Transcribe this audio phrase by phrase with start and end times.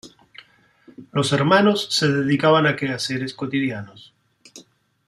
[1.11, 4.15] Los hermanos se dedicaban a quehaceres cotidianos.